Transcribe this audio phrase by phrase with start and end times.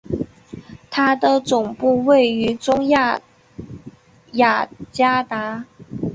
[0.89, 3.21] 它的总部位于中亚
[4.31, 5.63] 雅加达。